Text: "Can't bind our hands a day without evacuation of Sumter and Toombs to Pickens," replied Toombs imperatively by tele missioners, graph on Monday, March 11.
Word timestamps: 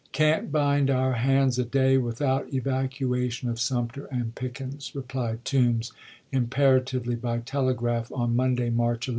"Can't 0.13 0.51
bind 0.51 0.89
our 0.89 1.13
hands 1.13 1.59
a 1.59 1.63
day 1.63 1.99
without 1.99 2.51
evacuation 2.51 3.49
of 3.49 3.59
Sumter 3.59 4.05
and 4.07 4.33
Toombs 4.33 4.33
to 4.35 4.41
Pickens," 4.47 4.95
replied 4.95 5.45
Toombs 5.45 5.91
imperatively 6.31 7.13
by 7.13 7.37
tele 7.37 7.65
missioners, 7.65 7.77
graph 7.79 8.11
on 8.11 8.35
Monday, 8.35 8.71
March 8.71 9.07
11. 9.09 9.09